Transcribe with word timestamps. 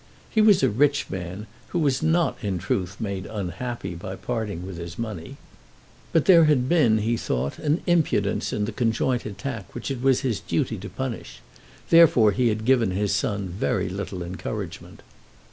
He 0.31 0.41
was 0.41 0.63
a 0.63 0.69
rich 0.71 1.11
man, 1.11 1.45
who 1.67 1.77
was 1.77 2.01
not 2.01 2.43
in 2.43 2.57
truth 2.57 2.99
made 2.99 3.27
unhappy 3.27 3.93
by 3.93 4.15
parting 4.15 4.65
with 4.65 4.77
his 4.79 4.97
money. 4.97 5.37
But 6.11 6.25
there 6.25 6.45
had 6.45 6.67
been, 6.67 6.97
he 6.97 7.15
thought, 7.17 7.59
an 7.59 7.83
impudence 7.85 8.51
in 8.51 8.65
the 8.65 8.71
conjoint 8.71 9.27
attack 9.27 9.75
which 9.75 9.91
it 9.91 10.01
was 10.01 10.21
his 10.21 10.39
duty 10.39 10.79
to 10.79 10.89
punish. 10.89 11.39
Therefore 11.91 12.31
he 12.31 12.47
had 12.47 12.65
given 12.65 12.89
his 12.89 13.13
son 13.13 13.49
very 13.49 13.89
little 13.89 14.23
encouragement. 14.23 15.03